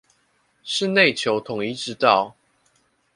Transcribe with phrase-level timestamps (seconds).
[0.63, 2.35] 是內求統一之道